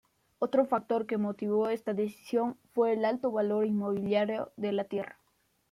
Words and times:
Otro 0.39 0.65
factor 0.65 1.05
que 1.05 1.19
motivó 1.19 1.69
esta 1.69 1.93
decisión 1.93 2.57
fue 2.73 2.93
el 2.93 3.05
alto 3.05 3.29
valor 3.29 3.67
inmobiliario 3.67 4.51
de 4.57 4.71
la 4.71 4.85
tierra. 4.85 5.19